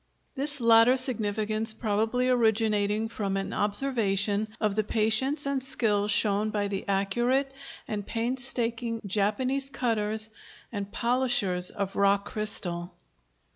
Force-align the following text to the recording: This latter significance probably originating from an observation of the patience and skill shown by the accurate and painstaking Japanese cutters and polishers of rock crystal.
This 0.33 0.59
latter 0.59 0.97
significance 0.97 1.73
probably 1.73 2.27
originating 2.27 3.07
from 3.07 3.37
an 3.37 3.53
observation 3.53 4.47
of 4.59 4.73
the 4.75 4.83
patience 4.83 5.45
and 5.45 5.63
skill 5.63 6.07
shown 6.07 6.49
by 6.49 6.69
the 6.69 6.83
accurate 6.87 7.53
and 7.87 8.03
painstaking 8.03 9.01
Japanese 9.05 9.69
cutters 9.69 10.31
and 10.71 10.91
polishers 10.91 11.69
of 11.69 11.95
rock 11.95 12.25
crystal. 12.25 12.95